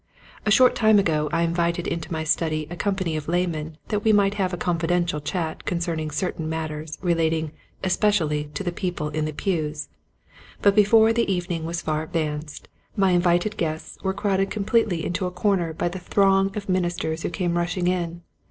A 0.47 0.49
short 0.49 0.73
time 0.73 0.97
ago 0.97 1.29
I 1.31 1.43
invited 1.43 1.85
into 1.85 2.11
my 2.11 2.23
study 2.23 2.65
a 2.71 2.75
company 2.75 3.15
of 3.15 3.27
laymen 3.27 3.77
that 3.89 3.99
we 4.03 4.11
might 4.11 4.33
have 4.33 4.51
a 4.51 4.57
confidential 4.57 5.21
chat 5.21 5.63
concerning 5.65 6.09
certain 6.09 6.49
matters 6.49 6.97
relating 7.03 7.51
especially 7.83 8.45
to 8.55 8.63
the 8.63 8.71
people 8.71 9.09
in 9.09 9.25
the 9.25 9.31
pews, 9.31 9.89
but 10.59 10.73
before 10.73 11.13
the 11.13 11.31
evening 11.31 11.65
was 11.65 11.83
far 11.83 12.01
advanced 12.01 12.67
my 12.95 13.11
invited 13.11 13.57
guests 13.57 13.99
were 14.01 14.11
crowded 14.11 14.49
completely 14.49 15.03
2 15.03 15.03
Quiet 15.03 15.03
Hints 15.03 15.13
to 15.13 15.19
Growing 15.19 15.33
Preachers. 15.35 15.45
into 15.45 15.69
a 15.69 15.69
corner 15.69 15.73
by 15.73 15.87
the 15.87 15.99
throng 15.99 16.57
of 16.57 16.67
ministers 16.67 17.21
who 17.21 17.29
came 17.29 17.55
rushing 17.55 17.87
in. 17.87 18.23